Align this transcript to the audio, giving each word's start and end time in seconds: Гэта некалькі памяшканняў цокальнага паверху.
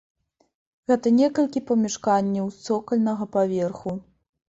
Гэта 0.91 1.07
некалькі 1.19 1.63
памяшканняў 1.69 2.51
цокальнага 2.67 3.33
паверху. 3.37 3.99